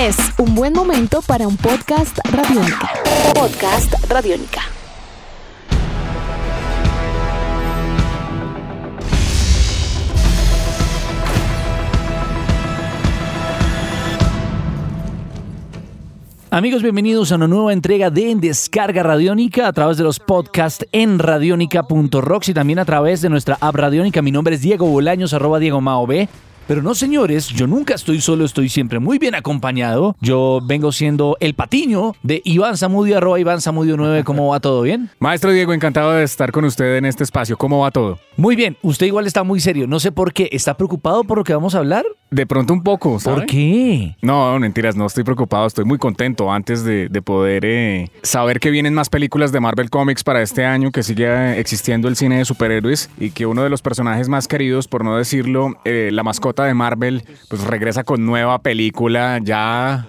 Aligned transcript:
Es 0.00 0.16
un 0.38 0.54
buen 0.54 0.72
momento 0.72 1.20
para 1.20 1.46
un 1.46 1.58
podcast 1.58 2.18
radiónica. 2.32 2.88
Podcast 3.34 3.92
radiónica. 4.08 4.62
Amigos, 16.48 16.82
bienvenidos 16.82 17.30
a 17.30 17.34
una 17.34 17.46
nueva 17.46 17.74
entrega 17.74 18.08
de 18.08 18.34
Descarga 18.36 19.02
Radiónica 19.02 19.68
a 19.68 19.72
través 19.74 19.98
de 19.98 20.04
los 20.04 20.18
podcasts 20.18 20.86
en 20.92 21.18
radionica.rocks 21.18 22.48
y 22.48 22.54
también 22.54 22.78
a 22.78 22.86
través 22.86 23.20
de 23.20 23.28
nuestra 23.28 23.58
app 23.60 23.74
Radiónica. 23.74 24.22
Mi 24.22 24.32
nombre 24.32 24.54
es 24.54 24.62
Diego 24.62 24.86
Bolaños, 24.86 25.34
arroba 25.34 25.58
Diego 25.58 25.82
Mao 25.82 26.06
B. 26.06 26.26
Pero 26.70 26.82
no, 26.82 26.94
señores, 26.94 27.48
yo 27.48 27.66
nunca 27.66 27.94
estoy 27.96 28.20
solo, 28.20 28.44
estoy 28.44 28.68
siempre 28.68 29.00
muy 29.00 29.18
bien 29.18 29.34
acompañado. 29.34 30.14
Yo 30.20 30.60
vengo 30.62 30.92
siendo 30.92 31.36
el 31.40 31.54
patiño 31.54 32.14
de 32.22 32.42
Iván 32.44 32.76
Zamudio, 32.76 33.16
arroba 33.16 33.40
Iván 33.40 33.60
Zamudio 33.60 33.96
9. 33.96 34.22
¿Cómo 34.22 34.46
va 34.46 34.60
todo 34.60 34.82
bien? 34.82 35.10
Maestro 35.18 35.50
Diego, 35.50 35.72
encantado 35.72 36.12
de 36.12 36.22
estar 36.22 36.52
con 36.52 36.64
usted 36.64 36.98
en 36.98 37.06
este 37.06 37.24
espacio. 37.24 37.56
¿Cómo 37.56 37.80
va 37.80 37.90
todo? 37.90 38.20
Muy 38.36 38.54
bien, 38.54 38.76
usted 38.82 39.06
igual 39.06 39.26
está 39.26 39.42
muy 39.42 39.58
serio. 39.58 39.88
No 39.88 39.98
sé 39.98 40.12
por 40.12 40.32
qué. 40.32 40.48
¿Está 40.52 40.76
preocupado 40.76 41.24
por 41.24 41.38
lo 41.38 41.42
que 41.42 41.52
vamos 41.52 41.74
a 41.74 41.78
hablar? 41.78 42.04
De 42.30 42.46
pronto 42.46 42.72
un 42.72 42.84
poco, 42.84 43.18
¿sabe? 43.18 43.38
¿Por 43.38 43.46
qué? 43.46 44.16
No, 44.22 44.56
mentiras, 44.60 44.94
no 44.94 45.06
estoy 45.06 45.24
preocupado. 45.24 45.66
Estoy 45.66 45.84
muy 45.84 45.98
contento 45.98 46.52
antes 46.52 46.84
de, 46.84 47.08
de 47.08 47.20
poder 47.20 47.64
eh, 47.64 48.12
saber 48.22 48.60
que 48.60 48.70
vienen 48.70 48.94
más 48.94 49.08
películas 49.08 49.50
de 49.50 49.58
Marvel 49.58 49.90
Comics 49.90 50.22
para 50.22 50.40
este 50.40 50.64
año, 50.64 50.92
que 50.92 51.02
sigue 51.02 51.58
existiendo 51.58 52.06
el 52.06 52.14
cine 52.14 52.38
de 52.38 52.44
superhéroes 52.44 53.10
y 53.18 53.32
que 53.32 53.46
uno 53.46 53.64
de 53.64 53.70
los 53.70 53.82
personajes 53.82 54.28
más 54.28 54.46
queridos, 54.46 54.86
por 54.86 55.04
no 55.04 55.16
decirlo, 55.16 55.74
eh, 55.84 56.10
la 56.12 56.22
mascota 56.22 56.59
de 56.64 56.74
Marvel, 56.74 57.24
pues 57.48 57.64
regresa 57.64 58.04
con 58.04 58.24
nueva 58.24 58.60
película 58.60 59.38
ya 59.42 60.08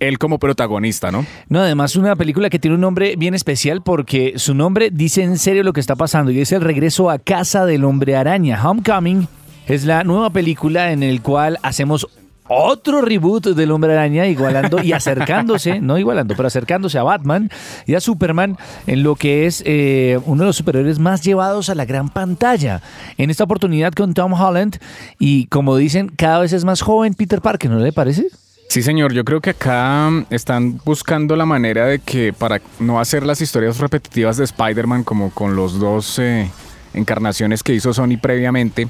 él 0.00 0.18
como 0.18 0.38
protagonista, 0.38 1.10
¿no? 1.10 1.26
No, 1.48 1.60
además 1.60 1.96
una 1.96 2.16
película 2.16 2.50
que 2.50 2.58
tiene 2.58 2.74
un 2.74 2.80
nombre 2.80 3.16
bien 3.16 3.34
especial 3.34 3.82
porque 3.82 4.34
su 4.36 4.54
nombre 4.54 4.90
dice 4.92 5.22
en 5.22 5.38
serio 5.38 5.62
lo 5.62 5.72
que 5.72 5.80
está 5.80 5.96
pasando 5.96 6.30
y 6.30 6.40
es 6.40 6.52
el 6.52 6.60
regreso 6.60 7.10
a 7.10 7.18
casa 7.18 7.66
del 7.66 7.84
hombre 7.84 8.16
araña. 8.16 8.60
Homecoming 8.62 9.28
es 9.66 9.84
la 9.84 10.04
nueva 10.04 10.30
película 10.30 10.92
en 10.92 11.02
el 11.02 11.22
cual 11.22 11.58
hacemos 11.62 12.08
otro 12.48 13.00
reboot 13.00 13.48
del 13.48 13.70
Hombre 13.70 13.92
Araña, 13.92 14.26
igualando 14.26 14.82
y 14.82 14.92
acercándose, 14.92 15.80
no 15.80 15.98
igualando, 15.98 16.34
pero 16.36 16.48
acercándose 16.48 16.98
a 16.98 17.02
Batman 17.02 17.50
y 17.86 17.94
a 17.94 18.00
Superman 18.00 18.56
en 18.86 19.02
lo 19.02 19.14
que 19.14 19.46
es 19.46 19.62
eh, 19.66 20.18
uno 20.26 20.42
de 20.42 20.46
los 20.46 20.56
superhéroes 20.56 20.98
más 20.98 21.22
llevados 21.22 21.68
a 21.70 21.74
la 21.74 21.84
gran 21.84 22.08
pantalla. 22.08 22.82
En 23.16 23.30
esta 23.30 23.44
oportunidad 23.44 23.92
con 23.92 24.14
Tom 24.14 24.32
Holland 24.32 24.78
y 25.18 25.46
como 25.46 25.76
dicen, 25.76 26.08
cada 26.08 26.40
vez 26.40 26.52
es 26.52 26.64
más 26.64 26.82
joven 26.82 27.14
Peter 27.14 27.40
Parker, 27.40 27.70
¿no 27.70 27.78
le 27.78 27.92
parece? 27.92 28.26
Sí, 28.68 28.82
señor, 28.82 29.12
yo 29.12 29.22
creo 29.24 29.42
que 29.42 29.50
acá 29.50 30.10
están 30.30 30.80
buscando 30.84 31.36
la 31.36 31.44
manera 31.44 31.84
de 31.86 31.98
que 31.98 32.32
para 32.32 32.60
no 32.80 33.00
hacer 33.00 33.22
las 33.22 33.42
historias 33.42 33.78
repetitivas 33.78 34.38
de 34.38 34.44
Spider-Man 34.44 35.04
como 35.04 35.30
con 35.30 35.54
los 35.54 35.78
dos 35.78 36.18
eh, 36.18 36.50
encarnaciones 36.94 37.62
que 37.62 37.74
hizo 37.74 37.92
Sony 37.92 38.16
previamente, 38.20 38.88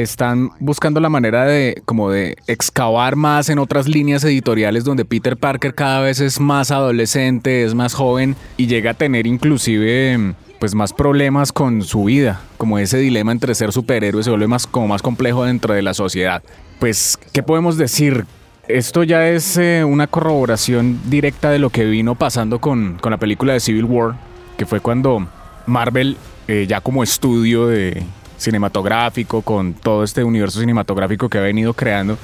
están 0.00 0.50
buscando 0.60 1.00
la 1.00 1.08
manera 1.08 1.44
de 1.44 1.82
como 1.84 2.10
de 2.10 2.36
excavar 2.46 3.16
más 3.16 3.48
en 3.48 3.58
otras 3.58 3.88
líneas 3.88 4.24
editoriales 4.24 4.84
donde 4.84 5.04
Peter 5.04 5.36
Parker 5.36 5.74
cada 5.74 6.00
vez 6.00 6.20
es 6.20 6.40
más 6.40 6.70
adolescente, 6.70 7.64
es 7.64 7.74
más 7.74 7.94
joven 7.94 8.36
y 8.56 8.66
llega 8.66 8.92
a 8.92 8.94
tener 8.94 9.26
inclusive 9.26 10.34
pues 10.62 10.76
más 10.76 10.92
problemas 10.92 11.50
con 11.50 11.82
su 11.82 12.04
vida, 12.04 12.40
como 12.56 12.78
ese 12.78 12.98
dilema 12.98 13.32
entre 13.32 13.52
ser 13.56 13.72
superhéroe 13.72 14.22
se 14.22 14.30
vuelve 14.30 14.46
más 14.46 14.66
como 14.68 14.86
más 14.86 15.02
complejo 15.02 15.44
dentro 15.44 15.74
de 15.74 15.82
la 15.82 15.92
sociedad. 15.92 16.40
Pues, 16.78 17.18
¿qué 17.32 17.42
podemos 17.42 17.76
decir? 17.76 18.26
Esto 18.68 19.02
ya 19.02 19.28
es 19.28 19.56
eh, 19.56 19.82
una 19.84 20.06
corroboración 20.06 21.00
directa 21.10 21.50
de 21.50 21.58
lo 21.58 21.70
que 21.70 21.84
vino 21.84 22.14
pasando 22.14 22.60
con, 22.60 22.96
con, 23.00 23.10
la 23.10 23.18
película 23.18 23.54
de 23.54 23.58
Civil 23.60 23.86
War, 23.86 24.14
que 24.56 24.64
fue 24.64 24.78
cuando 24.78 25.26
Marvel, 25.66 26.16
eh, 26.46 26.66
ya 26.68 26.80
como 26.80 27.02
estudio 27.02 27.66
de, 27.66 28.04
cinematográfico, 28.42 29.42
con 29.42 29.74
todo 29.74 30.04
este 30.04 30.24
universo 30.24 30.60
cinematográfico 30.60 31.28
que 31.28 31.38
ha 31.38 31.42
venido 31.42 31.72
creando, 31.74 32.18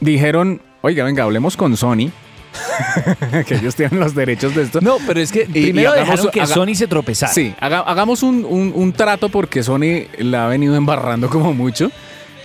dijeron, 0.00 0.60
oiga, 0.82 1.04
venga, 1.04 1.24
hablemos 1.24 1.56
con 1.56 1.76
Sony. 1.76 2.10
que 3.46 3.54
ellos 3.54 3.74
tienen 3.74 3.98
los 3.98 4.14
derechos 4.14 4.54
de 4.54 4.62
esto. 4.62 4.80
No, 4.82 4.98
pero 5.06 5.20
es 5.20 5.32
que 5.32 5.46
primero 5.46 5.88
y 5.90 5.98
hagamos, 5.98 6.10
dejaron 6.10 6.30
que 6.30 6.40
haga, 6.42 6.54
Sony 6.54 6.74
se 6.74 6.86
tropezara. 6.86 7.32
Sí, 7.32 7.54
haga, 7.58 7.80
hagamos 7.80 8.22
un, 8.22 8.44
un, 8.44 8.72
un, 8.74 8.92
trato 8.92 9.30
porque 9.30 9.62
Sony 9.62 10.06
la 10.18 10.44
ha 10.44 10.48
venido 10.48 10.76
embarrando 10.76 11.30
como 11.30 11.54
mucho. 11.54 11.90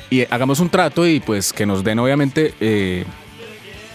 Y 0.10 0.22
hagamos 0.30 0.62
un 0.62 0.70
trato 0.70 1.06
y 1.06 1.20
pues 1.20 1.52
que 1.52 1.66
nos 1.66 1.84
den 1.84 2.00
obviamente 2.00 2.54
eh, 2.62 3.04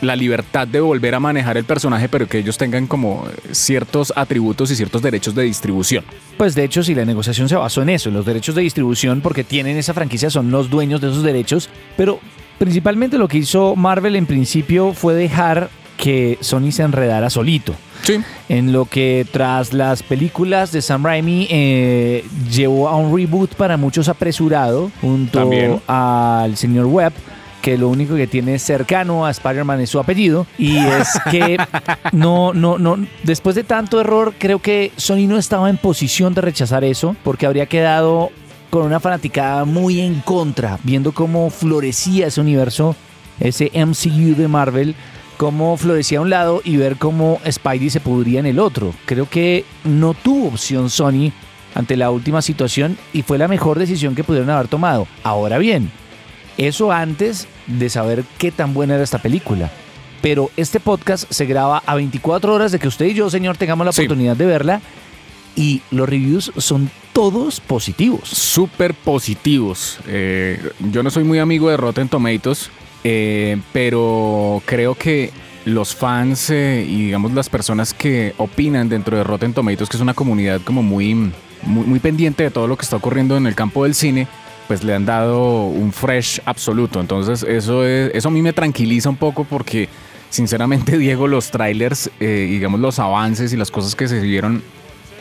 la 0.03 0.17
libertad 0.17 0.67
de 0.67 0.81
volver 0.81 1.15
a 1.15 1.21
manejar 1.21 1.57
el 1.57 1.65
personaje, 1.65 2.09
pero 2.09 2.29
que 2.29 2.39
ellos 2.39 2.59
tengan 2.59 2.87
como 2.87 3.25
ciertos 3.53 4.13
atributos 4.17 4.71
y 4.71 4.77
ciertos 4.77 5.01
derechos 5.01 5.35
de 5.35 5.45
distribución. 5.45 6.05
Pues 6.37 6.55
de 6.55 6.65
hecho, 6.65 6.83
si 6.83 6.95
la 6.95 7.05
negociación 7.05 7.49
se 7.49 7.55
basó 7.55 7.83
en 7.83 7.89
eso, 7.89 8.09
en 8.09 8.17
los 8.17 8.27
derechos 8.27 8.55
de 8.57 8.63
distribución, 8.63 9.21
porque 9.21 9.45
tienen 9.45 9.77
esa 9.77 9.95
franquicia, 9.95 10.29
son 10.29 10.51
los 10.51 10.69
dueños 10.69 11.01
de 11.01 11.09
esos 11.09 11.23
derechos, 11.23 11.71
pero 11.97 12.19
principalmente 12.59 13.17
lo 13.17 13.29
que 13.29 13.39
hizo 13.39 13.77
Marvel 13.77 14.17
en 14.17 14.27
principio 14.27 14.93
fue 14.93 15.15
dejar 15.15 15.71
que 15.97 16.37
Sony 16.41 16.73
se 16.73 16.83
enredara 16.83 17.31
solito. 17.31 17.75
Sí. 18.03 18.19
En 18.49 18.73
lo 18.73 18.87
que 18.87 19.25
tras 19.31 19.73
las 19.73 20.03
películas 20.03 20.73
de 20.73 20.83
Sam 20.83 21.05
Raimi 21.05 21.47
eh, 21.49 22.25
llevó 22.51 22.89
a 22.89 22.97
un 22.97 23.17
reboot 23.17 23.55
para 23.55 23.77
muchos 23.77 24.09
apresurado 24.09 24.91
junto 25.01 25.39
También. 25.39 25.81
al 25.87 26.57
señor 26.57 26.87
Webb 26.87 27.13
que 27.63 27.79
lo 27.79 27.89
único 27.89 28.17
que 28.17 28.27
tiene 28.27 28.59
cercano 28.59 29.25
a 29.25 29.31
Spider-Man 29.31 29.81
es 29.81 29.91
su 29.91 29.99
apellido. 29.99 30.47
Y 30.59 30.77
es 30.77 31.09
que 31.31 31.57
no, 32.13 32.53
no, 32.53 32.77
no, 32.77 32.99
después 33.23 33.57
de 33.57 33.65
tanto 33.65 34.01
error, 34.01 34.35
creo 34.37 34.59
que 34.59 34.93
Sony 34.97 35.27
no 35.29 35.39
estaba 35.39 35.71
en 35.71 35.79
posición 35.79 36.35
de 36.35 36.43
rechazar 36.43 36.85
eso, 36.85 37.17
porque 37.23 37.47
habría 37.47 37.67
quedado 37.67 38.31
con 38.69 38.83
una 38.83 39.01
fanaticada 39.01 39.65
muy 39.65 40.01
en 40.01 40.21
contra, 40.21 40.79
viendo 40.83 41.13
cómo 41.13 41.51
florecía 41.51 42.27
ese 42.27 42.41
universo, 42.41 42.97
ese 43.39 43.71
MCU 43.75 44.35
de 44.35 44.49
Marvel, 44.49 44.95
cómo 45.37 45.77
florecía 45.77 46.19
a 46.19 46.23
un 46.23 46.31
lado 46.31 46.63
y 46.65 46.77
ver 46.77 46.97
cómo 46.97 47.41
Spidey 47.51 47.91
se 47.91 48.01
pudría 48.01 48.41
en 48.41 48.47
el 48.47 48.59
otro. 48.59 48.95
Creo 49.05 49.29
que 49.29 49.65
no 49.85 50.15
tuvo 50.15 50.49
opción 50.49 50.91
Sony 50.91 51.33
ante 51.75 51.97
la 51.97 52.11
última 52.11 52.43
situación 52.43 52.99
y 53.13 53.23
fue 53.23 53.39
la 53.39 53.49
mejor 53.49 53.79
decisión 53.79 54.15
que 54.15 54.25
pudieron 54.25 54.51
haber 54.51 54.69
tomado. 54.69 55.07
Ahora 55.23 55.59
bien, 55.59 55.91
eso 56.59 56.93
antes 56.93 57.49
de 57.67 57.89
saber 57.89 58.25
qué 58.39 58.51
tan 58.51 58.75
buena 58.75 58.95
era 58.95 59.05
esta 59.05 59.19
película. 59.23 59.71
Pero 60.21 60.51
este 60.57 60.79
podcast 60.81 61.25
se 61.31 61.47
graba 61.47 61.83
a 61.85 61.95
24 61.97 62.55
horas 62.55 62.71
de 62.73 62.79
que 62.79 62.89
usted 62.89 63.07
y 63.07 63.15
yo, 63.15 63.29
señor, 63.29 63.57
tengamos 63.57 63.85
la 63.85 63.93
Sí. 63.93 64.03
oportunidad 64.03 64.37
de 64.37 64.47
verla. 64.47 64.81
Y 65.57 65.83
los 65.91 66.09
reviews 66.09 66.53
son 66.57 66.91
todos 67.13 67.61
positivos. 67.61 68.29
Súper 68.29 68.95
positivos. 68.95 69.99
Eh, 70.07 70.61
yo 70.91 71.03
no 71.03 71.11
soy 71.11 71.25
muy 71.25 71.39
amigo 71.41 71.69
de 71.69 71.77
Rotten 71.77 72.09
Tomatoes, 72.09 72.71
eh, 73.05 73.59
pero 73.73 74.63
creo 74.65 74.95
que 74.95 75.31
los 75.65 75.95
fans 75.95 76.51
eh, 76.51 76.85
y 76.89 77.07
digamos 77.07 77.33
las 77.33 77.49
personas 77.49 77.93
que 77.95 78.33
opinan 78.39 78.89
dentro 78.89 79.17
de 79.17 79.25
Rotten 79.25 79.53
Tomatoes, 79.53 79.89
que 79.89 79.97
es 79.97 80.01
una 80.01 80.15
comunidad 80.15 80.61
como 80.63 80.83
muy, 80.83 81.15
muy, 81.15 81.85
muy 81.87 81.99
pendiente 82.01 82.45
de 82.45 82.51
todo 82.51 82.67
lo 82.67 82.77
que 82.77 82.83
está 82.85 82.97
ocurriendo 82.97 83.37
en 83.37 83.47
el 83.47 83.55
campo 83.55 83.85
del 83.85 83.95
cine, 83.95 84.27
pues 84.73 84.85
le 84.85 84.95
han 84.95 85.05
dado 85.05 85.65
un 85.67 85.93
fresh 85.93 86.41
absoluto. 86.47 86.99
Entonces 86.99 87.43
eso, 87.43 87.85
es- 87.85 88.11
eso 88.15 88.29
a 88.29 88.31
mí 88.31 88.41
me 88.41 88.55
tranquiliza 88.55 89.11
un 89.11 89.17
poco 89.17 89.45
porque 89.45 89.87
sinceramente 90.31 90.97
Diego, 90.99 91.29
los 91.29 91.51
trailers, 91.51 92.11
eh, 92.21 92.47
digamos 92.51 92.81
los 92.81 92.99
avances 92.99 93.53
y 93.53 93.59
las 93.59 93.71
cosas 93.71 93.95
que 93.95 94.09
se 94.09 94.19
vieron 94.21 94.63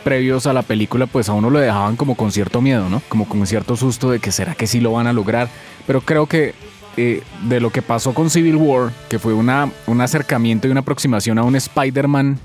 previos 0.04 0.46
a 0.46 0.54
la 0.54 0.62
película, 0.62 1.06
pues 1.06 1.28
a 1.28 1.34
uno 1.34 1.50
lo 1.50 1.58
dejaban 1.58 1.96
como 1.96 2.14
con 2.14 2.32
cierto 2.32 2.62
miedo, 2.62 2.88
¿no? 2.88 3.02
Como 3.10 3.28
con 3.28 3.46
cierto 3.46 3.76
susto 3.76 4.10
de 4.10 4.20
que 4.20 4.32
será 4.32 4.54
que 4.54 4.66
sí 4.66 4.80
lo 4.80 4.92
van 4.92 5.06
a 5.06 5.12
lograr. 5.12 5.48
Pero 5.86 6.00
creo 6.00 6.24
que 6.24 6.54
eh, 6.96 7.22
de 7.46 7.60
lo 7.60 7.68
que 7.68 7.82
pasó 7.82 8.14
con 8.14 8.30
Civil 8.30 8.56
War, 8.56 8.90
que 9.10 9.18
fue 9.18 9.34
una, 9.34 9.70
un 9.86 10.00
acercamiento 10.00 10.66
y 10.66 10.70
una 10.70 10.80
aproximación 10.80 11.38
a 11.38 11.42
un 11.42 11.56
Spider-Man 11.56 12.38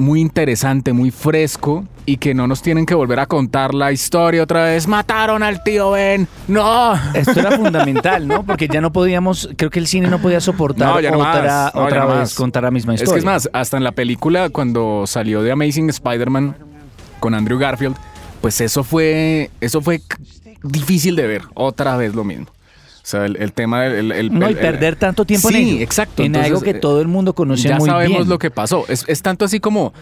muy 0.00 0.20
interesante, 0.20 0.92
muy 0.92 1.10
fresco 1.10 1.84
y 2.06 2.16
que 2.16 2.34
no 2.34 2.46
nos 2.46 2.62
tienen 2.62 2.86
que 2.86 2.94
volver 2.94 3.20
a 3.20 3.26
contar 3.26 3.74
la 3.74 3.92
historia 3.92 4.42
otra 4.42 4.64
vez. 4.64 4.88
Mataron 4.88 5.42
al 5.42 5.62
tío 5.62 5.92
Ben. 5.92 6.26
No. 6.48 6.94
Esto 7.14 7.38
era 7.38 7.52
fundamental, 7.52 8.26
¿no? 8.26 8.42
Porque 8.44 8.66
ya 8.66 8.80
no 8.80 8.92
podíamos, 8.92 9.48
creo 9.56 9.70
que 9.70 9.78
el 9.78 9.86
cine 9.86 10.08
no 10.08 10.18
podía 10.20 10.40
soportar 10.40 10.88
No, 10.88 11.00
ya 11.00 11.10
no 11.10 11.18
otra, 11.18 11.42
más, 11.42 11.74
no, 11.74 11.82
otra 11.82 11.96
ya 11.98 12.02
no 12.04 12.08
vez 12.08 12.18
más. 12.18 12.34
contar 12.34 12.62
la 12.64 12.70
misma 12.70 12.94
Es 12.94 13.02
historia. 13.02 13.14
que 13.14 13.18
es 13.20 13.24
más, 13.24 13.50
hasta 13.52 13.76
en 13.76 13.84
la 13.84 13.92
película 13.92 14.48
cuando 14.50 15.04
salió 15.06 15.42
de 15.42 15.52
Amazing 15.52 15.90
Spider-Man 15.90 16.56
con 17.20 17.34
Andrew 17.34 17.58
Garfield, 17.58 17.96
pues 18.40 18.60
eso 18.60 18.82
fue, 18.82 19.50
eso 19.60 19.80
fue 19.82 20.00
difícil 20.62 21.14
de 21.16 21.26
ver. 21.26 21.42
Otra 21.54 21.96
vez 21.96 22.14
lo 22.14 22.24
mismo. 22.24 22.46
Sea, 23.10 23.24
el, 23.26 23.36
el 23.36 23.52
tema 23.52 23.82
del... 23.82 24.12
el- 24.12 24.12
el- 24.12 24.38
No, 24.38 24.46
y 24.48 24.52
el- 24.52 24.58
perder 24.58 24.96
tanto 24.96 25.24
tiempo 25.24 25.48
sí, 25.48 25.56
en 25.56 25.68
ello. 25.68 25.82
exacto. 25.82 26.22
En 26.22 26.26
Entonces, 26.26 26.50
algo 26.52 26.62
que 26.62 26.70
eh, 26.70 26.74
todo 26.74 27.00
el 27.00 27.08
mundo 27.08 27.34
conoce 27.34 27.68
ya 27.68 27.76
muy 27.78 27.88
sabemos 27.88 28.18
bien. 28.18 28.28
lo 28.28 28.38
que 28.38 28.50
pasó. 28.50 28.84
Es, 28.88 29.04
es 29.08 29.20
tanto 29.22 29.44
así 29.44 29.58
como 29.60 29.92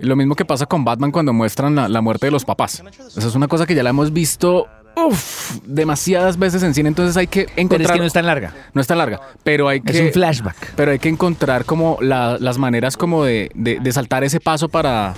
lo 0.00 0.14
mismo 0.16 0.34
que 0.36 0.44
pasa 0.44 0.66
con 0.66 0.84
Batman 0.84 1.10
cuando 1.10 1.32
muestran 1.32 1.74
la, 1.74 1.88
la 1.88 2.00
muerte 2.00 2.26
de 2.26 2.30
los 2.32 2.44
papás. 2.44 2.82
Esa 3.16 3.28
es 3.28 3.34
una 3.34 3.48
cosa 3.48 3.66
que 3.66 3.74
ya 3.74 3.82
la 3.82 3.90
hemos 3.90 4.12
visto 4.12 4.66
uf, 4.96 5.58
demasiadas 5.64 6.38
veces 6.38 6.62
en 6.62 6.74
cine, 6.74 6.88
entonces 6.88 7.16
hay 7.16 7.26
que 7.28 7.42
encontrar... 7.56 7.68
Pero 7.78 7.84
es 7.84 7.92
que 7.92 7.98
no 8.00 8.04
es 8.06 8.12
tan 8.12 8.26
larga. 8.26 8.52
No 8.74 8.80
es 8.80 8.86
tan 8.86 8.98
larga, 8.98 9.20
pero 9.44 9.68
hay 9.68 9.80
que... 9.80 9.92
Es 9.92 10.00
un 10.00 10.12
flashback. 10.12 10.74
Pero 10.76 10.90
hay 10.90 10.98
que 10.98 11.08
encontrar 11.08 11.64
como 11.64 11.98
la- 12.00 12.36
las 12.40 12.58
maneras 12.58 12.96
como 12.96 13.24
de, 13.24 13.50
de- 13.54 13.78
de 13.80 13.92
saltar 13.92 14.24
ese 14.24 14.40
paso 14.40 14.68
para, 14.68 15.14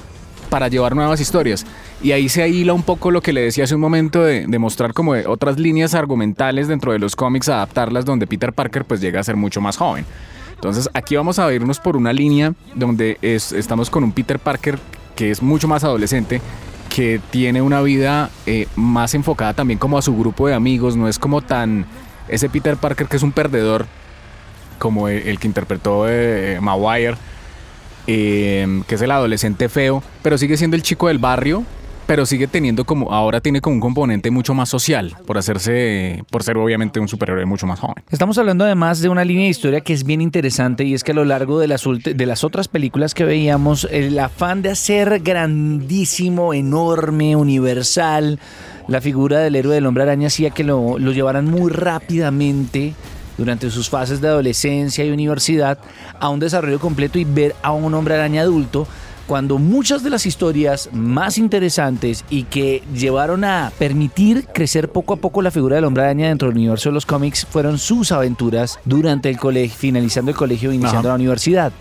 para 0.51 0.69
llevar 0.69 0.95
nuevas 0.95 1.21
historias. 1.21 1.65
Y 2.03 2.13
ahí 2.13 2.29
se 2.31 2.49
hila 2.49 2.73
un 2.73 2.83
poco 2.83 3.11
lo 3.11 3.21
que 3.21 3.33
le 3.35 3.43
decía 3.43 3.65
hace 3.65 3.75
un 3.75 3.81
momento 3.83 4.23
de, 4.23 4.47
de 4.47 4.59
mostrar 4.59 4.95
como 4.95 5.13
otras 5.27 5.59
líneas 5.59 5.95
argumentales 5.95 6.67
dentro 6.67 6.93
de 6.93 6.99
los 6.99 7.15
cómics, 7.15 7.49
adaptarlas 7.51 8.07
donde 8.07 8.27
Peter 8.27 8.53
Parker 8.55 8.87
pues 8.87 9.01
llega 9.03 9.21
a 9.21 9.25
ser 9.25 9.37
mucho 9.37 9.61
más 9.61 9.77
joven. 9.77 10.07
Entonces 10.55 10.89
aquí 10.95 11.17
vamos 11.17 11.39
a 11.39 11.53
irnos 11.53 11.79
por 11.79 11.97
una 11.97 12.13
línea 12.13 12.55
donde 12.75 13.19
es- 13.21 13.53
estamos 13.53 13.91
con 13.91 14.03
un 14.05 14.13
Peter 14.13 14.39
Parker 14.39 14.79
que 15.15 15.31
es 15.31 15.43
mucho 15.43 15.69
más 15.69 15.85
adolescente, 15.85 16.41
que 16.89 17.21
tiene 17.31 17.61
una 17.61 17.83
vida 17.83 18.31
eh, 18.47 18.67
más 18.77 19.15
enfocada 19.15 19.53
también 19.53 19.79
como 19.79 19.99
a 19.99 20.03
su 20.03 20.17
grupo 20.17 20.49
de 20.49 20.55
amigos, 20.55 20.97
no 20.97 21.07
es 21.07 21.19
como 21.19 21.43
tan 21.43 21.85
ese 22.29 22.49
Peter 22.49 22.77
Parker 22.79 23.09
que 23.09 23.17
es 23.17 23.23
un 23.23 23.33
perdedor 23.33 23.85
como 24.79 25.09
el, 25.09 25.29
el 25.29 25.39
que 25.39 25.47
interpretó 25.49 26.07
eh, 26.09 26.59
Maguire, 26.63 27.17
eh, 28.07 28.83
que 28.87 28.95
es 28.95 29.03
el 29.03 29.11
adolescente 29.11 29.69
feo, 29.69 30.03
pero 30.23 30.39
sigue 30.39 30.57
siendo 30.57 30.77
el 30.77 30.83
chico 30.83 31.09
del 31.09 31.19
barrio, 31.19 31.65
pero 32.11 32.27
sigue 32.27 32.49
teniendo 32.49 32.85
como, 32.85 33.13
ahora 33.13 33.41
tiene 33.41 33.61
como 33.61 33.75
un 33.75 33.81
componente 33.81 34.33
mucho 34.33 34.53
más 34.53 34.69
social, 34.69 35.15
por 35.27 35.39
hacerse, 35.39 36.25
por 36.29 36.43
ser 36.43 36.57
obviamente 36.57 36.99
un 36.99 37.07
superhéroe 37.07 37.47
mucho 37.47 37.69
más 37.69 37.79
joven. 37.79 38.03
Estamos 38.11 38.37
hablando 38.37 38.65
además 38.65 39.01
de 39.01 39.09
una 39.09 39.25
línea 39.25 39.45
de 39.45 39.51
historia 39.51 39.81
que 39.83 39.93
es 39.93 40.03
bien 40.03 40.21
interesante 40.21 40.83
y 40.83 40.95
es 40.95 41.05
que 41.05 41.13
a 41.13 41.15
lo 41.15 41.25
largo 41.25 41.61
de 41.61 41.69
las, 41.69 41.85
de 41.85 42.27
las 42.27 42.43
otras 42.43 42.67
películas 42.67 43.15
que 43.15 43.23
veíamos, 43.23 43.87
el 43.93 44.19
afán 44.19 44.61
de 44.61 44.71
hacer 44.71 45.21
grandísimo, 45.21 46.53
enorme, 46.53 47.37
universal, 47.37 48.41
la 48.89 49.01
figura 49.01 49.39
del 49.39 49.55
héroe 49.55 49.77
del 49.77 49.87
hombre 49.87 50.03
araña 50.03 50.27
hacía 50.27 50.51
que 50.51 50.65
lo, 50.65 50.99
lo 50.99 51.13
llevaran 51.13 51.45
muy 51.45 51.71
rápidamente 51.71 52.93
durante 53.39 53.71
sus 53.71 53.89
fases 53.89 54.21
de 54.21 54.27
adolescencia 54.27 55.05
y 55.05 55.11
universidad 55.11 55.79
a 56.19 56.29
un 56.29 56.41
desarrollo 56.41 56.81
completo 56.81 57.21
y 57.21 57.25
ver 57.25 57.55
a 57.63 57.71
un 57.71 57.95
hombre 57.95 58.15
araña 58.15 58.43
adulto 58.43 58.89
cuando 59.31 59.59
muchas 59.59 60.03
de 60.03 60.11
las 60.11 60.27
historias 60.27 60.91
más 60.93 61.39
interesantes 61.39 62.25
y 62.31 62.43
que 62.43 62.83
llevaron 62.93 63.45
a 63.45 63.71
permitir 63.79 64.49
crecer 64.53 64.91
poco 64.91 65.15
a 65.15 65.19
poco 65.19 65.41
la 65.41 65.53
figura 65.53 65.77
del 65.77 65.85
hombre 65.85 66.03
araña 66.03 66.27
dentro 66.27 66.49
del 66.49 66.57
universo 66.57 66.89
de 66.89 66.95
los 66.95 67.07
cómics 67.07 67.47
fueron 67.49 67.79
sus 67.79 68.11
aventuras 68.11 68.81
durante 68.85 69.31
el 69.31 69.39
colegio, 69.39 69.77
finalizando 69.79 70.33
el 70.33 70.37
colegio 70.37 70.73
e 70.73 70.75
iniciando 70.75 71.07
Ajá. 71.07 71.09
la 71.11 71.15
universidad. 71.15 71.73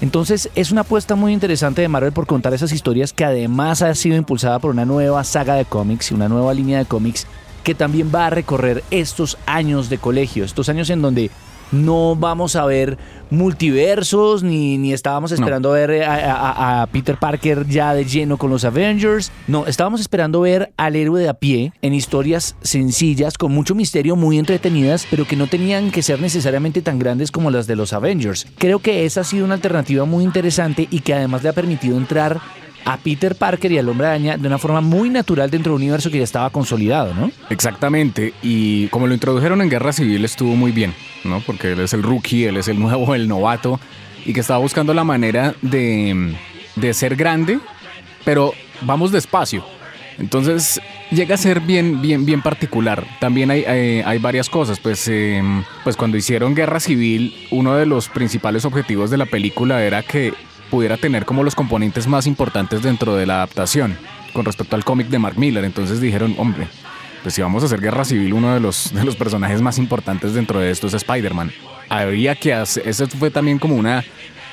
Entonces 0.00 0.48
es 0.54 0.72
una 0.72 0.80
apuesta 0.80 1.14
muy 1.14 1.34
interesante 1.34 1.82
de 1.82 1.88
Marvel 1.88 2.12
por 2.12 2.26
contar 2.26 2.54
esas 2.54 2.72
historias 2.72 3.12
que 3.12 3.26
además 3.26 3.82
ha 3.82 3.94
sido 3.94 4.16
impulsada 4.16 4.58
por 4.58 4.70
una 4.70 4.86
nueva 4.86 5.24
saga 5.24 5.56
de 5.56 5.66
cómics 5.66 6.10
y 6.10 6.14
una 6.14 6.30
nueva 6.30 6.54
línea 6.54 6.78
de 6.78 6.86
cómics 6.86 7.26
que 7.64 7.74
también 7.74 8.10
va 8.14 8.28
a 8.28 8.30
recorrer 8.30 8.82
estos 8.90 9.36
años 9.44 9.90
de 9.90 9.98
colegio, 9.98 10.42
estos 10.42 10.70
años 10.70 10.88
en 10.88 11.02
donde 11.02 11.30
no 11.70 12.16
vamos 12.16 12.56
a 12.56 12.64
ver 12.64 12.96
multiversos 13.34 14.42
ni, 14.42 14.78
ni 14.78 14.92
estábamos 14.92 15.32
esperando 15.32 15.70
ver 15.72 16.02
a, 16.04 16.14
a- 16.14 16.82
a 16.82 16.86
Peter 16.86 17.16
Parker 17.18 17.66
ya 17.66 17.94
de 17.94 18.04
lleno 18.04 18.36
con 18.36 18.50
los 18.50 18.64
Avengers. 18.64 19.30
No, 19.48 19.66
estábamos 19.66 20.00
esperando 20.00 20.40
ver 20.40 20.72
al 20.76 20.96
héroe 20.96 21.20
de 21.22 21.28
a 21.28 21.34
pie 21.34 21.72
en 21.82 21.94
historias 21.94 22.56
sencillas, 22.62 23.36
con 23.38 23.52
mucho 23.52 23.74
misterio, 23.74 24.16
muy 24.16 24.38
entretenidas, 24.38 25.06
pero 25.10 25.26
que 25.26 25.36
no 25.36 25.46
tenían 25.46 25.90
que 25.90 26.02
ser 26.02 26.20
necesariamente 26.20 26.82
tan 26.82 26.98
grandes 26.98 27.30
como 27.30 27.50
las 27.50 27.66
de 27.66 27.76
los 27.76 27.92
Avengers. 27.92 28.46
Creo 28.58 28.78
que 28.78 29.04
esa 29.04 29.22
ha 29.22 29.24
sido 29.24 29.44
una 29.44 29.54
alternativa 29.54 30.04
muy 30.04 30.24
interesante 30.24 30.88
y 30.90 31.00
que 31.00 31.14
además 31.14 31.42
le 31.42 31.48
ha 31.48 31.52
permitido 31.52 31.96
entrar 31.96 32.40
a 32.84 32.96
Peter 32.98 33.34
Parker 33.34 33.72
y 33.72 33.78
al 33.78 33.88
Hombre 33.88 34.06
Araña 34.06 34.36
de 34.36 34.46
una 34.46 34.58
forma 34.58 34.80
muy 34.80 35.08
natural 35.10 35.50
dentro 35.50 35.72
de 35.72 35.76
un 35.76 35.82
universo 35.82 36.10
que 36.10 36.18
ya 36.18 36.24
estaba 36.24 36.50
consolidado, 36.50 37.14
¿no? 37.14 37.30
Exactamente, 37.50 38.34
y 38.42 38.88
como 38.88 39.06
lo 39.06 39.14
introdujeron 39.14 39.62
en 39.62 39.70
Guerra 39.70 39.92
Civil 39.92 40.24
estuvo 40.24 40.54
muy 40.56 40.72
bien, 40.72 40.94
¿no? 41.24 41.40
Porque 41.40 41.72
él 41.72 41.80
es 41.80 41.92
el 41.92 42.02
rookie, 42.02 42.44
él 42.44 42.56
es 42.56 42.68
el 42.68 42.78
nuevo, 42.78 43.14
el 43.14 43.28
novato, 43.28 43.80
y 44.24 44.32
que 44.32 44.40
estaba 44.40 44.58
buscando 44.58 44.92
la 44.94 45.04
manera 45.04 45.54
de, 45.62 46.34
de 46.76 46.94
ser 46.94 47.16
grande, 47.16 47.58
pero 48.24 48.52
vamos 48.82 49.12
despacio. 49.12 49.64
Entonces 50.18 50.80
llega 51.10 51.34
a 51.34 51.38
ser 51.38 51.60
bien, 51.60 52.00
bien, 52.00 52.24
bien 52.24 52.42
particular. 52.42 53.04
También 53.20 53.50
hay, 53.50 53.64
hay, 53.64 54.18
varias 54.18 54.48
cosas. 54.48 54.78
Pues, 54.78 55.08
eh, 55.08 55.42
pues 55.82 55.96
cuando 55.96 56.16
hicieron 56.16 56.54
Guerra 56.54 56.80
Civil, 56.80 57.34
uno 57.50 57.74
de 57.74 57.86
los 57.86 58.08
principales 58.08 58.64
objetivos 58.64 59.10
de 59.10 59.16
la 59.16 59.26
película 59.26 59.82
era 59.82 60.02
que 60.02 60.32
pudiera 60.70 60.96
tener 60.96 61.24
como 61.24 61.42
los 61.42 61.54
componentes 61.54 62.06
más 62.06 62.26
importantes 62.26 62.82
dentro 62.82 63.16
de 63.16 63.26
la 63.26 63.36
adaptación 63.36 63.96
con 64.32 64.44
respecto 64.44 64.76
al 64.76 64.84
cómic 64.84 65.08
de 65.08 65.18
Mark 65.18 65.38
Miller. 65.38 65.64
Entonces 65.64 66.00
dijeron, 66.00 66.34
hombre, 66.38 66.68
pues 67.22 67.34
si 67.34 67.42
vamos 67.42 67.62
a 67.62 67.66
hacer 67.66 67.80
Guerra 67.80 68.04
Civil, 68.04 68.34
uno 68.34 68.52
de 68.52 68.60
los, 68.60 68.92
de 68.92 69.04
los 69.04 69.16
personajes 69.16 69.62
más 69.62 69.78
importantes 69.78 70.34
dentro 70.34 70.60
de 70.60 70.70
esto 70.70 70.86
es 70.86 70.94
Spider-Man. 70.94 71.52
Habría 71.88 72.34
que 72.34 72.52
hacer, 72.52 72.86
eso 72.86 73.06
fue 73.06 73.30
también 73.30 73.58
como 73.58 73.76
una, 73.76 74.04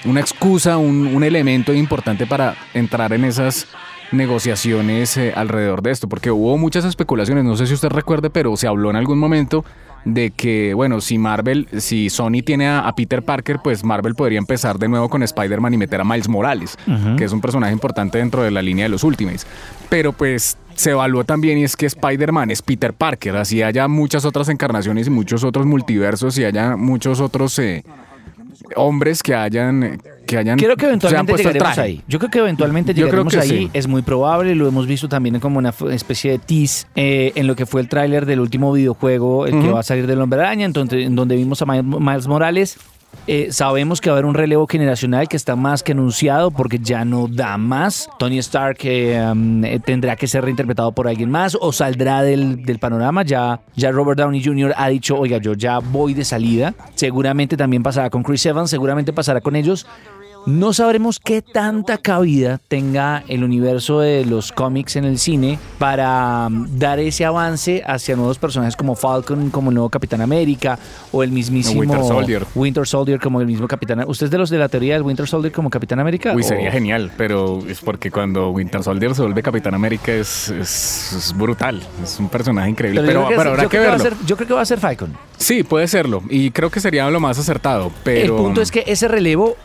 una 0.05 0.19
excusa, 0.19 0.77
un, 0.77 1.07
un 1.07 1.23
elemento 1.23 1.73
importante 1.73 2.25
para 2.25 2.55
entrar 2.73 3.13
en 3.13 3.25
esas 3.25 3.67
negociaciones 4.11 5.17
eh, 5.17 5.33
alrededor 5.35 5.81
de 5.81 5.91
esto, 5.91 6.07
porque 6.07 6.31
hubo 6.31 6.57
muchas 6.57 6.85
especulaciones, 6.85 7.43
no 7.43 7.55
sé 7.55 7.67
si 7.67 7.73
usted 7.73 7.89
recuerde, 7.89 8.29
pero 8.29 8.55
se 8.57 8.67
habló 8.67 8.89
en 8.89 8.97
algún 8.97 9.19
momento 9.19 9.65
de 10.05 10.31
que, 10.31 10.73
bueno, 10.73 10.99
si 11.01 11.17
Marvel, 11.17 11.67
si 11.77 12.09
Sony 12.09 12.41
tiene 12.43 12.67
a, 12.67 12.79
a 12.79 12.95
Peter 12.95 13.23
Parker, 13.23 13.59
pues 13.63 13.83
Marvel 13.83 14.15
podría 14.15 14.39
empezar 14.39 14.79
de 14.79 14.87
nuevo 14.87 15.09
con 15.09 15.23
Spider-Man 15.23 15.73
y 15.73 15.77
meter 15.77 16.01
a 16.01 16.03
Miles 16.03 16.27
Morales, 16.27 16.77
que 17.17 17.23
es 17.23 17.31
un 17.31 17.41
personaje 17.41 17.73
importante 17.73 18.17
dentro 18.17 18.43
de 18.43 18.51
la 18.51 18.61
línea 18.61 18.85
de 18.85 18.89
los 18.89 19.03
Ultimates. 19.03 19.45
Pero 19.89 20.13
pues 20.13 20.57
se 20.75 20.91
evaluó 20.91 21.23
también 21.23 21.57
y 21.57 21.63
es 21.63 21.75
que 21.75 21.85
Spider-Man 21.85 22.49
es 22.51 22.61
Peter 22.61 22.93
Parker, 22.93 23.35
así 23.35 23.61
haya 23.61 23.87
muchas 23.87 24.25
otras 24.25 24.49
encarnaciones 24.49 25.07
y 25.07 25.09
muchos 25.09 25.43
otros 25.43 25.65
multiversos 25.65 26.37
y 26.37 26.45
haya 26.45 26.75
muchos 26.75 27.19
otros 27.19 27.57
eh, 27.59 27.83
hombres 28.75 29.21
que 29.21 29.35
hayan 29.35 30.01
que 30.31 30.37
hayan 30.39 30.57
Creo 30.57 30.75
que 30.75 30.85
eventualmente 30.85 31.35
llegaremos 31.37 31.77
ahí. 31.77 32.01
Yo 32.07 32.19
creo 32.19 32.31
que 32.31 32.39
eventualmente 32.39 32.93
Yo 32.93 33.07
creo 33.09 33.23
llegaremos 33.23 33.33
que 33.33 33.39
ahí. 33.39 33.49
sí. 33.49 33.69
Es 33.73 33.87
muy 33.87 34.01
probable. 34.01 34.55
Lo 34.55 34.67
hemos 34.67 34.87
visto 34.87 35.07
también 35.09 35.39
como 35.39 35.59
una 35.59 35.73
especie 35.91 36.31
de 36.31 36.39
tease 36.39 36.85
eh, 36.95 37.31
en 37.35 37.47
lo 37.47 37.55
que 37.55 37.65
fue 37.65 37.81
el 37.81 37.87
tráiler 37.87 38.25
del 38.25 38.39
último 38.39 38.71
videojuego, 38.73 39.45
el 39.45 39.61
que 39.61 39.69
va 39.71 39.81
a 39.81 39.83
salir 39.83 40.07
del 40.07 40.19
Hombre 40.21 40.39
Araña, 40.41 40.65
entonces, 40.65 41.05
en 41.05 41.15
donde 41.15 41.35
vimos 41.35 41.61
a 41.61 41.65
Mi- 41.65 41.81
Miles 41.83 42.27
Morales. 42.27 42.77
Eh, 43.27 43.49
sabemos 43.51 43.99
que 43.99 44.09
va 44.09 44.15
a 44.15 44.17
haber 44.19 44.25
un 44.25 44.33
relevo 44.33 44.65
generacional 44.67 45.27
que 45.27 45.35
está 45.35 45.57
más 45.57 45.83
que 45.83 45.91
anunciado 45.91 46.49
porque 46.49 46.79
ya 46.79 47.03
no 47.03 47.27
da 47.27 47.57
más. 47.57 48.09
Tony 48.17 48.37
Stark 48.39 48.77
eh, 48.83 49.21
um, 49.33 49.65
eh, 49.65 49.79
tendrá 49.83 50.15
que 50.15 50.27
ser 50.27 50.45
reinterpretado 50.45 50.93
por 50.93 51.09
alguien 51.09 51.29
más 51.29 51.57
o 51.59 51.73
saldrá 51.73 52.23
del, 52.23 52.63
del 52.63 52.79
panorama. 52.79 53.23
Ya, 53.23 53.59
ya 53.75 53.91
Robert 53.91 54.17
Downey 54.17 54.41
Jr. 54.41 54.73
ha 54.77 54.87
dicho, 54.87 55.19
oiga, 55.19 55.39
yo 55.39 55.53
ya 55.55 55.79
voy 55.79 56.13
de 56.13 56.23
salida. 56.23 56.73
Seguramente 56.95 57.57
también 57.57 57.83
pasará 57.83 58.09
con 58.09 58.23
Chris 58.23 58.45
Evans, 58.45 58.69
seguramente 58.69 59.11
pasará 59.11 59.41
con 59.41 59.57
ellos. 59.57 59.85
No 60.47 60.73
sabremos 60.73 61.19
qué 61.19 61.41
tanta 61.43 61.97
cabida 61.99 62.59
tenga 62.67 63.23
el 63.27 63.43
universo 63.43 63.99
de 63.99 64.25
los 64.25 64.51
cómics 64.51 64.95
en 64.95 65.05
el 65.05 65.19
cine 65.19 65.59
para 65.77 66.47
um, 66.47 66.67
dar 66.79 66.99
ese 66.99 67.25
avance 67.25 67.83
hacia 67.85 68.15
nuevos 68.15 68.39
personajes 68.39 68.75
como 68.75 68.95
Falcon, 68.95 69.51
como 69.51 69.69
el 69.69 69.75
nuevo 69.75 69.89
Capitán 69.89 70.19
América 70.21 70.79
o 71.11 71.21
el 71.21 71.31
mismísimo 71.31 71.81
Winter 71.81 72.03
Soldier. 72.03 72.45
Winter 72.55 72.87
Soldier 72.87 73.19
como 73.19 73.39
el 73.39 73.45
mismo 73.45 73.67
Capitán. 73.67 74.03
¿Usted 74.07 74.25
es 74.25 74.31
de 74.31 74.37
los 74.39 74.49
de 74.49 74.57
la 74.57 74.67
teoría 74.67 74.95
del 74.95 75.03
Winter 75.03 75.27
Soldier 75.27 75.51
como 75.53 75.69
Capitán 75.69 75.99
América? 75.99 76.33
Uy, 76.35 76.41
o- 76.41 76.45
sería 76.45 76.71
genial, 76.71 77.11
pero 77.17 77.59
es 77.67 77.79
porque 77.81 78.09
cuando 78.09 78.49
Winter 78.49 78.81
Soldier 78.83 79.13
se 79.13 79.21
vuelve 79.21 79.43
Capitán 79.43 79.75
América 79.75 80.11
es, 80.11 80.49
es- 80.49 81.13
es 81.17 81.37
brutal, 81.37 81.81
es 82.01 82.19
un 82.19 82.29
personaje 82.29 82.69
increíble, 82.71 83.01
Pero, 83.05 83.27
pero, 83.29 83.41
habrá 83.51 83.63
yo 83.63 83.69
que 83.69 83.77
creo 83.77 83.83
que 83.83 83.87
va 83.89 83.93
a 83.93 83.97
verlo. 83.97 84.17
ser, 84.17 84.25
yo 84.27 84.35
creo 84.37 84.47
que 84.47 84.53
va 84.55 84.61
a 84.61 84.65
ser 84.65 84.79
Falcon. 84.79 85.13
Sí, 85.37 85.61
puede 85.63 85.87
serlo, 85.87 86.23
y 86.29 86.49
creo 86.51 86.71
que 86.71 86.79
sería 86.79 87.07
lo 87.11 87.19
más 87.19 87.37
acertado, 87.37 87.91
pero... 88.03 88.37
El 88.37 88.43
punto 88.43 88.61
es 88.61 88.71
que 88.71 88.83
ese 88.87 89.07
relevo 89.07 89.55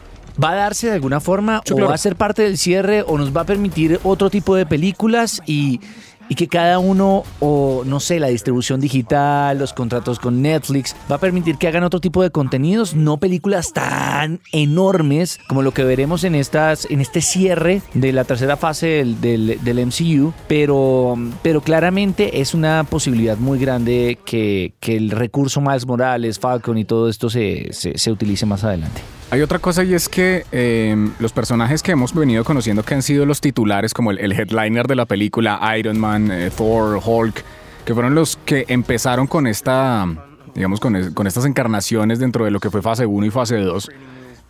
va 0.42 0.50
a 0.50 0.54
darse 0.54 0.88
de 0.88 0.94
alguna 0.94 1.20
forma 1.20 1.62
Sí, 1.64 1.72
o 1.72 1.76
claro. 1.76 1.88
va 1.88 1.94
a 1.94 1.98
ser 1.98 2.16
parte 2.16 2.42
del 2.42 2.58
cierre 2.58 3.02
o 3.06 3.18
nos 3.18 3.36
va 3.36 3.42
a 3.42 3.44
permitir 3.46 4.00
otro 4.04 4.30
tipo 4.30 4.54
de 4.56 4.66
películas 4.66 5.40
y, 5.46 5.80
y 6.28 6.34
que 6.34 6.48
cada 6.48 6.78
uno 6.78 7.24
o 7.40 7.82
no 7.86 8.00
sé, 8.00 8.18
la 8.20 8.28
distribución 8.28 8.80
digital, 8.80 9.58
los 9.58 9.72
contratos 9.72 10.18
con 10.18 10.42
Netflix, 10.42 10.96
va 11.10 11.16
a 11.16 11.20
permitir 11.20 11.56
que 11.56 11.68
hagan 11.68 11.84
otro 11.84 12.00
tipo 12.00 12.22
de 12.22 12.30
contenidos, 12.30 12.94
no 12.94 13.16
películas 13.18 13.72
tan 13.72 14.40
enormes 14.52 15.38
como 15.48 15.62
lo 15.62 15.72
que 15.72 15.84
veremos 15.84 16.24
en 16.24 16.34
estas 16.34 16.86
en 16.90 17.00
este 17.00 17.20
cierre 17.20 17.82
de 17.94 18.12
la 18.12 18.24
tercera 18.24 18.56
fase 18.56 18.86
del, 18.86 19.20
del, 19.20 19.58
del 19.62 19.86
MCU, 19.86 20.32
pero, 20.48 21.16
pero 21.42 21.60
claramente 21.60 22.40
es 22.40 22.54
una 22.54 22.84
posibilidad 22.84 23.36
muy 23.36 23.58
grande 23.58 24.18
que, 24.24 24.74
que 24.80 24.96
el 24.96 25.10
recurso 25.10 25.60
Miles 25.60 25.86
Morales, 25.86 26.38
Falcon 26.38 26.78
y 26.78 26.84
todo 26.84 27.08
esto 27.08 27.30
se, 27.30 27.72
se, 27.72 27.96
se 27.98 28.10
utilice 28.10 28.46
más 28.46 28.64
adelante. 28.64 29.00
Hay 29.28 29.42
otra 29.42 29.58
cosa 29.58 29.82
y 29.82 29.92
es 29.92 30.08
que 30.08 30.46
eh, 30.52 30.94
los 31.18 31.32
personajes 31.32 31.82
que 31.82 31.92
hemos 31.92 32.14
venido 32.14 32.44
conociendo 32.44 32.84
que 32.84 32.94
han 32.94 33.02
sido 33.02 33.26
los 33.26 33.40
titulares, 33.40 33.92
como 33.92 34.12
el, 34.12 34.18
el 34.18 34.32
headliner 34.32 34.86
de 34.86 34.94
la 34.94 35.04
película, 35.04 35.60
Iron 35.76 35.98
Man, 35.98 36.30
eh, 36.30 36.50
Thor, 36.56 37.00
Hulk, 37.04 37.42
que 37.84 37.92
fueron 37.92 38.14
los 38.14 38.38
que 38.44 38.66
empezaron 38.68 39.26
con 39.26 39.48
esta, 39.48 40.06
digamos, 40.54 40.78
con, 40.78 41.12
con 41.12 41.26
estas 41.26 41.44
encarnaciones 41.44 42.20
dentro 42.20 42.44
de 42.44 42.52
lo 42.52 42.60
que 42.60 42.70
fue 42.70 42.82
fase 42.82 43.04
1 43.04 43.26
y 43.26 43.30
fase 43.30 43.56
2, 43.56 43.90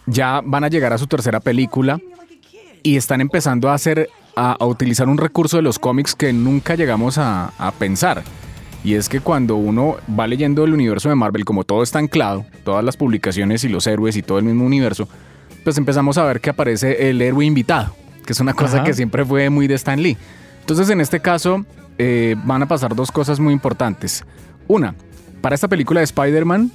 ya 0.06 0.42
van 0.44 0.64
a 0.64 0.68
llegar 0.68 0.92
a 0.92 0.98
su 0.98 1.06
tercera 1.06 1.40
película 1.40 1.98
y 2.82 2.96
están 2.96 3.22
empezando 3.22 3.70
a 3.70 3.74
hacer, 3.74 4.10
a, 4.36 4.52
a 4.52 4.66
utilizar 4.66 5.08
un 5.08 5.16
recurso 5.16 5.56
de 5.56 5.62
los 5.62 5.78
cómics 5.78 6.14
que 6.14 6.34
nunca 6.34 6.74
llegamos 6.74 7.16
a, 7.16 7.50
a 7.58 7.72
pensar. 7.72 8.22
Y 8.86 8.94
es 8.94 9.08
que 9.08 9.18
cuando 9.18 9.56
uno 9.56 9.96
va 10.08 10.28
leyendo 10.28 10.62
el 10.62 10.72
universo 10.72 11.08
de 11.08 11.16
Marvel, 11.16 11.44
como 11.44 11.64
todo 11.64 11.82
está 11.82 11.98
anclado, 11.98 12.46
todas 12.62 12.84
las 12.84 12.96
publicaciones 12.96 13.64
y 13.64 13.68
los 13.68 13.84
héroes 13.88 14.16
y 14.16 14.22
todo 14.22 14.38
el 14.38 14.44
mismo 14.44 14.64
universo, 14.64 15.08
pues 15.64 15.76
empezamos 15.76 16.18
a 16.18 16.24
ver 16.24 16.40
que 16.40 16.50
aparece 16.50 17.10
el 17.10 17.20
héroe 17.20 17.44
invitado, 17.44 17.96
que 18.24 18.32
es 18.32 18.38
una 18.38 18.54
cosa 18.54 18.76
Ajá. 18.76 18.84
que 18.84 18.94
siempre 18.94 19.24
fue 19.24 19.50
muy 19.50 19.66
de 19.66 19.74
Stan 19.74 20.00
Lee. 20.00 20.16
Entonces 20.60 20.88
en 20.88 21.00
este 21.00 21.18
caso 21.18 21.66
eh, 21.98 22.36
van 22.44 22.62
a 22.62 22.66
pasar 22.66 22.94
dos 22.94 23.10
cosas 23.10 23.40
muy 23.40 23.52
importantes. 23.52 24.24
Una, 24.68 24.94
para 25.40 25.56
esta 25.56 25.66
película 25.66 25.98
de 25.98 26.04
Spider-Man 26.04 26.70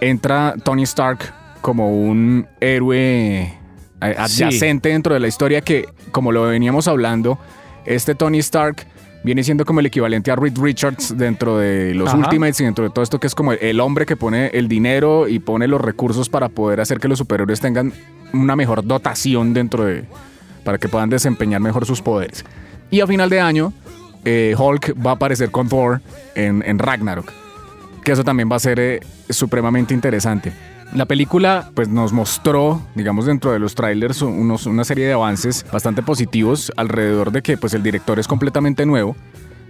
entra 0.00 0.56
Tony 0.64 0.82
Stark 0.82 1.32
como 1.60 1.96
un 1.96 2.44
héroe 2.60 3.42
eh, 3.42 3.54
adyacente 4.00 4.88
dentro 4.88 5.14
de 5.14 5.20
la 5.20 5.28
historia 5.28 5.60
que, 5.60 5.86
como 6.10 6.32
lo 6.32 6.42
veníamos 6.42 6.88
hablando, 6.88 7.38
este 7.84 8.16
Tony 8.16 8.40
Stark 8.40 8.84
viene 9.24 9.44
siendo 9.44 9.64
como 9.64 9.80
el 9.80 9.86
equivalente 9.86 10.30
a 10.30 10.36
Reed 10.36 10.58
Richards 10.58 11.16
dentro 11.16 11.58
de 11.58 11.94
los 11.94 12.08
Ajá. 12.08 12.18
Ultimates 12.18 12.60
y 12.60 12.64
dentro 12.64 12.84
de 12.84 12.90
todo 12.90 13.02
esto 13.02 13.20
que 13.20 13.26
es 13.26 13.34
como 13.34 13.52
el 13.52 13.80
hombre 13.80 14.06
que 14.06 14.16
pone 14.16 14.48
el 14.48 14.68
dinero 14.68 15.28
y 15.28 15.38
pone 15.38 15.68
los 15.68 15.80
recursos 15.80 16.28
para 16.28 16.48
poder 16.48 16.80
hacer 16.80 16.98
que 16.98 17.08
los 17.08 17.18
superhéroes 17.18 17.60
tengan 17.60 17.92
una 18.32 18.56
mejor 18.56 18.84
dotación 18.84 19.54
dentro 19.54 19.84
de... 19.84 20.04
para 20.64 20.78
que 20.78 20.88
puedan 20.88 21.10
desempeñar 21.10 21.60
mejor 21.60 21.86
sus 21.86 22.02
poderes. 22.02 22.44
Y 22.90 23.00
a 23.00 23.06
final 23.06 23.30
de 23.30 23.40
año, 23.40 23.72
eh, 24.24 24.54
Hulk 24.58 24.94
va 25.04 25.12
a 25.12 25.14
aparecer 25.14 25.50
con 25.50 25.68
Thor 25.68 26.00
en, 26.34 26.62
en 26.66 26.78
Ragnarok 26.78 27.32
que 28.02 28.12
eso 28.12 28.24
también 28.24 28.50
va 28.50 28.56
a 28.56 28.60
ser 28.60 28.78
eh, 28.80 29.00
supremamente 29.30 29.94
interesante. 29.94 30.52
La 30.94 31.06
película 31.06 31.70
pues 31.74 31.88
nos 31.88 32.12
mostró, 32.12 32.82
digamos 32.94 33.24
dentro 33.26 33.50
de 33.52 33.58
los 33.58 33.74
trailers, 33.74 34.20
unos, 34.20 34.66
una 34.66 34.84
serie 34.84 35.06
de 35.06 35.14
avances 35.14 35.64
bastante 35.72 36.02
positivos 36.02 36.70
alrededor 36.76 37.32
de 37.32 37.40
que 37.42 37.56
pues 37.56 37.72
el 37.72 37.82
director 37.82 38.18
es 38.18 38.28
completamente 38.28 38.84
nuevo. 38.84 39.16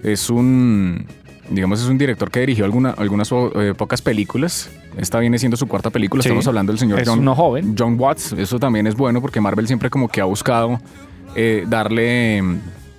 Es 0.02 0.30
un, 0.30 1.06
digamos, 1.48 1.80
es 1.80 1.86
un 1.86 1.96
director 1.96 2.28
que 2.28 2.40
dirigió 2.40 2.64
alguna- 2.64 2.90
algunas 2.90 3.30
eh, 3.30 3.72
pocas 3.76 4.02
películas. 4.02 4.68
Esta 4.96 5.20
viene 5.20 5.38
siendo 5.38 5.56
su 5.56 5.68
cuarta 5.68 5.90
película. 5.90 6.24
Sí. 6.24 6.28
Estamos 6.28 6.48
hablando 6.48 6.72
del 6.72 6.80
señor 6.80 6.98
Es 6.98 7.08
John, 7.08 7.20
uno 7.20 7.36
joven. 7.36 7.76
John 7.78 7.94
Watts. 8.00 8.32
Eso 8.32 8.58
también 8.58 8.88
es 8.88 8.96
bueno 8.96 9.20
porque 9.20 9.40
Marvel 9.40 9.68
siempre 9.68 9.90
como 9.90 10.08
que 10.08 10.20
ha 10.20 10.24
buscado 10.24 10.80
eh, 11.36 11.64
darle, 11.68 12.42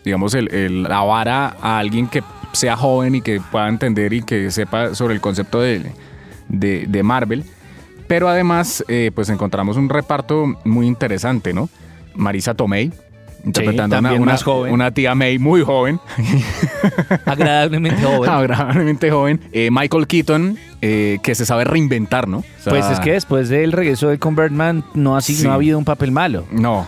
digamos, 0.05 0.33
el- 0.33 0.47
el- 0.53 0.83
la 0.83 1.01
vara 1.01 1.57
a 1.61 1.77
alguien 1.77 2.07
que 2.07 2.23
sea 2.53 2.77
joven 2.77 3.15
y 3.15 3.21
que 3.21 3.41
pueda 3.51 3.67
entender 3.67 4.13
y 4.13 4.21
que 4.23 4.49
sepa 4.49 4.95
sobre 4.95 5.13
el 5.13 5.19
concepto 5.19 5.59
de, 5.59 5.91
de- 6.47 6.85
de 6.87 7.03
Marvel. 7.03 7.43
Pero 8.07 8.27
además, 8.29 8.83
eh, 8.87 9.11
pues 9.13 9.29
encontramos 9.29 9.77
un 9.77 9.89
reparto 9.89 10.55
muy 10.65 10.87
interesante, 10.87 11.53
¿no? 11.53 11.69
Marisa 12.15 12.53
Tomei, 12.53 12.91
interpretando 13.45 13.95
a 13.95 13.99
una, 13.99 14.13
una- 14.13 14.25
más 14.33 14.43
joven. 14.43 14.73
una 14.73 14.91
tía 14.91 15.15
May 15.15 15.39
muy 15.39 15.63
joven, 15.63 15.99
Agradablemente 17.25 18.01
joven. 18.03 18.29
agradablemente 18.29 19.11
joven. 19.11 19.41
Eh, 19.51 19.69
Michael 19.71 20.07
Keaton, 20.07 20.57
eh, 20.81 21.19
que 21.23 21.35
se 21.35 21.45
sabe 21.45 21.63
reinventar, 21.63 22.27
¿no? 22.27 22.39
O 22.39 22.43
sea, 22.61 22.71
Pues 22.71 22.85
es 22.89 22.99
que 22.99 23.13
después 23.13 23.49
del 23.49 23.71
regreso 23.71 24.09
de 24.09 24.17
Convertman 24.19 24.83
no, 24.93 25.15
así, 25.17 25.35
Sí. 25.35 25.43
no 25.43 25.51
ha 25.51 25.55
habido 25.55 25.77
un 25.77 25.85
papel 25.85 26.11
malo. 26.11 26.45
No, 26.51 26.85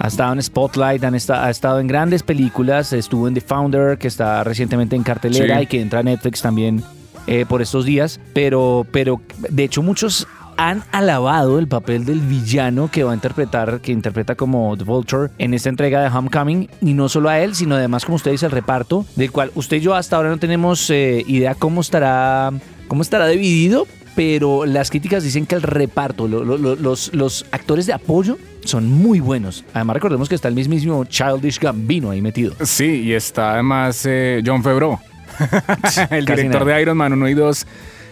Ha 0.00 0.06
estado 0.06 0.32
en 0.32 0.40
Spotlight, 0.40 1.02
han 1.02 1.14
ha 1.14 1.50
estado 1.50 1.80
en 1.80 1.88
grandes 1.88 2.22
películas, 2.22 2.92
estuvo 2.92 3.26
en 3.26 3.34
The 3.34 3.40
Founder, 3.40 3.98
que 3.98 4.06
está 4.06 4.44
recientemente 4.44 4.94
en 4.94 5.02
cartelera 5.02 5.56
Sí. 5.58 5.62
y 5.64 5.66
que 5.66 5.80
entra 5.80 6.00
a 6.00 6.02
Netflix 6.04 6.40
también 6.40 6.84
eh, 7.26 7.44
por 7.48 7.60
estos 7.62 7.84
días. 7.84 8.20
Pero, 8.32 8.86
pero 8.92 9.20
de 9.50 9.64
hecho 9.64 9.82
muchos 9.82 10.28
han 10.58 10.82
alabado 10.92 11.58
el 11.60 11.68
papel 11.68 12.04
del 12.04 12.18
villano 12.20 12.90
que 12.90 13.04
va 13.04 13.12
a 13.12 13.14
interpretar, 13.14 13.80
que 13.80 13.92
interpreta 13.92 14.34
como 14.34 14.76
The 14.76 14.82
Vulture 14.84 15.30
en 15.38 15.54
esta 15.54 15.68
entrega 15.68 16.02
de 16.02 16.08
Homecoming. 16.08 16.68
Y 16.82 16.94
no 16.94 17.08
solo 17.08 17.28
a 17.30 17.38
él, 17.38 17.54
sino 17.54 17.76
además, 17.76 18.04
como 18.04 18.16
usted 18.16 18.32
dice, 18.32 18.46
el 18.46 18.52
reparto, 18.52 19.06
del 19.16 19.30
cual 19.30 19.52
usted 19.54 19.76
y 19.76 19.80
yo 19.80 19.94
hasta 19.94 20.16
ahora 20.16 20.30
no 20.30 20.38
tenemos 20.38 20.90
eh, 20.90 21.22
idea 21.28 21.54
cómo 21.54 21.80
estará, 21.80 22.50
cómo 22.88 23.02
estará 23.02 23.26
dividido. 23.28 23.86
Pero 24.16 24.66
las 24.66 24.90
críticas 24.90 25.22
dicen 25.22 25.46
que 25.46 25.54
el 25.54 25.62
reparto, 25.62 26.26
lo- 26.26 26.42
lo- 26.42 26.58
lo- 26.58 26.74
los, 26.74 27.14
los 27.14 27.46
actores 27.52 27.86
de 27.86 27.92
apoyo 27.92 28.36
son 28.64 28.90
muy 28.90 29.20
buenos. 29.20 29.64
Además, 29.74 29.94
recordemos 29.94 30.28
que 30.28 30.34
está 30.34 30.48
el 30.48 30.54
mismísimo 30.56 31.04
Childish 31.04 31.60
Gambino 31.60 32.10
ahí 32.10 32.20
metido. 32.20 32.52
sí, 32.64 33.02
y 33.04 33.12
está 33.12 33.52
además 33.52 34.04
eh, 34.06 34.42
John 34.44 34.64
Favreau, 34.64 34.98
el 36.10 36.24
Casi 36.24 36.42
director 36.42 36.62
nada. 36.66 36.74
de 36.74 36.82
Iron 36.82 36.96
Man 36.96 37.12
1 37.12 37.28
y 37.28 37.34
2, 37.34 37.66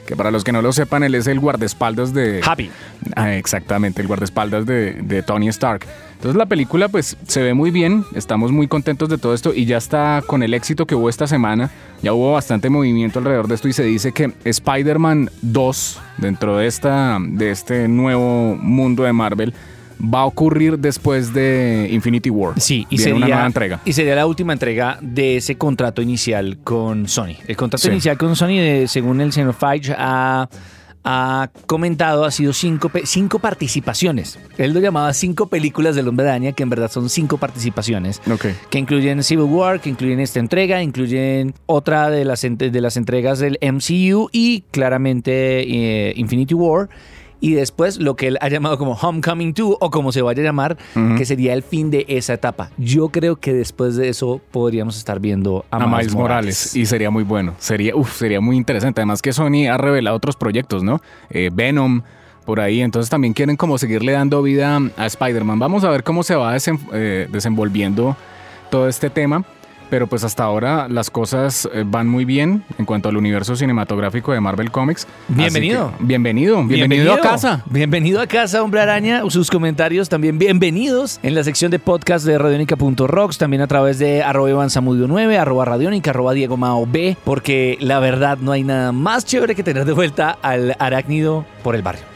que 0.07 0.17
para 0.17 0.31
los 0.31 0.45
que 0.45 0.53
no 0.53 0.63
lo 0.63 0.73
sepan, 0.73 1.03
él 1.03 1.15
es 1.15 1.27
el 1.27 1.41
guardaespaldas 1.41 2.15
de... 2.15 2.41
Happy. 2.45 2.71
Ah, 3.15 3.35
exactamente, 3.35 4.01
el 4.01 4.09
guardaespaldas 4.09 4.65
de, 4.65 4.93
de 4.93 5.23
Tony 5.23 5.49
Stark. 5.49 5.87
Entonces 6.17 6.37
la 6.37 6.47
película 6.47 6.89
pues 6.89 7.17
se 7.27 7.43
ve 7.43 7.53
muy 7.53 7.71
bien, 7.71 8.05
estamos 8.15 8.51
muy 8.51 8.69
contentos 8.69 9.11
de 9.11 9.19
todo 9.19 9.35
esto 9.35 9.53
y 9.55 9.67
ya 9.67 9.77
está 9.77 10.23
con 10.27 10.43
el 10.43 10.55
éxito 10.55 10.87
que 10.87 10.95
hubo 10.95 11.11
esta 11.11 11.27
semana, 11.27 11.71
ya 12.03 12.15
hubo 12.15 12.33
bastante 12.33 12.71
movimiento 12.71 13.19
alrededor 13.19 13.49
de 13.49 13.55
esto 13.55 13.69
y 13.69 13.75
se 13.75 13.85
dice 13.85 14.13
que 14.13 14.33
Spider-Man 14.45 15.31
2 15.43 16.01
dentro 16.17 16.57
de, 16.57 16.67
esta, 16.69 17.19
de 17.21 17.51
este 17.51 17.87
nuevo 17.87 18.57
mundo 18.57 19.03
de 19.03 19.13
Marvel 19.13 19.53
va 20.03 20.21
a 20.21 20.25
ocurrir 20.27 20.79
después 20.79 21.33
de 21.33 21.89
Infinity 21.91 22.31
War. 22.31 22.61
Sí, 22.61 22.87
y 22.91 22.97
Viene 22.97 23.03
sería, 23.03 23.17
una 23.17 23.27
nueva 23.29 23.47
entrega. 23.47 23.81
y 23.85 23.93
sería 23.93 24.15
la 24.15 24.27
última 24.27 24.53
entrega 24.53 24.99
de 25.01 25.37
ese 25.37 25.57
contrato 25.57 26.03
inicial 26.03 26.59
con 26.65 27.09
Sony. 27.09 27.37
El 27.47 27.57
contrato 27.57 27.83
Sí. 27.85 27.91
inicial 27.91 28.19
con 28.19 28.37
Sony, 28.37 28.59
de- 28.59 28.87
según 28.89 29.21
el 29.21 29.33
señor 29.33 29.55
Feige, 29.55 29.95
ha, 29.97 30.49
ha 31.09 31.51
comentado, 31.67 32.25
ha 32.25 32.31
sido 32.33 32.53
cinco, 32.53 32.91
cinco 33.05 33.39
participaciones. 33.39 34.39
Él 34.59 34.73
lo 34.75 34.81
llamaba 34.81 35.13
cinco 35.15 35.47
películas 35.47 35.95
del 35.95 36.09
Hombre 36.09 36.29
Araña, 36.29 36.51
que 36.53 36.65
en 36.65 36.69
verdad 36.71 36.91
son 36.91 37.09
cinco 37.09 37.39
participaciones. 37.39 38.21
Ok. 38.31 38.47
que 38.71 38.79
incluyen 38.79 39.23
Civil 39.23 39.45
War, 39.45 39.81
que 39.81 39.89
incluyen 39.89 40.19
esta 40.21 40.41
entrega, 40.41 40.83
incluyen 40.83 41.55
otra 41.67 42.11
de 42.11 42.25
las, 42.25 42.43
de 42.43 42.81
las 42.81 42.97
entregas 42.97 43.39
del 43.39 43.57
MCU 43.63 44.29
y 44.33 44.63
claramente 44.73 45.61
eh, 46.09 46.13
Infinity 46.17 46.55
War. 46.55 46.89
Y 47.41 47.55
después 47.55 47.99
lo 47.99 48.17
que 48.17 48.29
él 48.29 48.39
ha 48.41 48.49
llamado 48.49 48.79
como 48.79 48.93
Homecoming 48.93 49.53
2 49.53 49.77
o 49.81 49.91
como 49.91 50.11
se 50.13 50.23
vaya 50.23 50.43
a 50.43 50.45
llamar, 50.45 50.77
que 51.17 51.25
sería 51.25 51.53
el 51.53 51.63
fin 51.63 51.91
de 51.91 52.07
esa 52.09 52.35
etapa. 52.35 52.71
Yo 52.79 53.11
creo 53.11 53.37
que 53.37 53.53
después 53.53 53.97
de 53.97 54.09
eso 54.09 54.41
podríamos 54.51 54.97
estar 54.97 55.21
viendo 55.21 55.65
a, 55.71 55.77
a 55.77 55.87
Miles 55.87 56.15
Morales. 56.15 56.75
Y 56.75 56.87
sería 56.87 57.11
muy 57.11 57.25
bueno. 57.25 57.55
Sería, 57.59 57.95
uf, 57.95 58.17
sería 58.17 58.41
muy 58.41 58.57
interesante. 58.57 59.01
Además 59.01 59.21
que 59.21 59.33
Sony 59.33 59.67
ha 59.71 59.77
revelado 59.77 60.17
otros 60.17 60.37
proyectos, 60.37 60.83
¿no? 60.83 61.01
Eh, 61.31 61.51
Venom, 61.53 62.03
por 62.47 62.61
ahí. 62.61 62.81
Entonces 62.81 63.11
también 63.11 63.35
quieren 63.35 63.57
como 63.57 63.77
seguirle 63.77 64.13
dando 64.13 64.43
vida 64.43 64.81
a 64.97 65.07
Spider-Man. 65.07 65.59
Vamos 65.59 65.85
a 65.85 65.91
ver 65.91 66.05
cómo 66.05 66.23
se 66.23 66.35
va 66.37 66.57
eh, 66.57 67.29
desenvolviendo 67.31 68.17
todo 68.71 68.89
este 68.89 69.11
tema. 69.11 69.45
Pero 69.91 70.07
pues 70.07 70.25
hasta 70.25 70.43
ahora 70.45 70.89
las 70.89 71.11
cosas 71.11 71.69
eh, 71.73 71.85
van 71.87 72.09
muy 72.09 72.25
bien 72.25 72.65
en 72.79 72.85
cuanto 72.87 73.09
al 73.09 73.17
universo 73.17 73.55
cinematográfico 73.55 74.33
de 74.33 74.41
Marvel 74.41 74.71
Comics. 74.71 75.07
Bienvenido. 75.29 75.93
que- 75.99 76.05
bienvenido. 76.05 76.65
Bienvenido 76.65 77.13
a 77.15 77.19
casa. 77.21 77.63
Bienvenido 77.67 78.21
a 78.21 78.27
casa, 78.27 78.63
Hombre 78.63 78.81
Araña. 78.81 79.23
Sus 79.29 79.51
comentarios 79.51 80.09
también 80.09 80.39
bienvenidos 80.39 81.21
en 81.23 81.35
la 81.35 81.45
sección 81.45 81.71
de 81.71 81.79
podcast 81.79 82.27
de 82.27 82.37
radionica.rocks, 82.39 83.39
también 83.39 83.63
a 83.63 83.67
través 83.67 83.99
de 83.99 84.23
arroba 84.23 84.51
Iván 84.51 84.71
Zamudio 84.71 85.07
9, 85.07 85.39
arroba 85.39 85.65
radionica, 85.65 86.11
arroba 86.11 86.33
Diego 86.33 86.57
Mao 86.57 86.87
B, 86.87 87.17
porque 87.25 87.77
la 87.81 88.01
verdad 88.01 88.39
no 88.41 88.53
hay 88.53 88.65
nada 88.65 88.93
más 88.93 89.25
chévere 89.25 89.55
que 89.55 89.63
tener 89.63 89.85
de 89.85 89.93
vuelta 89.93 90.37
al 90.43 90.75
arácnido 90.79 91.45
por 91.63 91.75
el 91.77 91.83
barrio. 91.83 92.16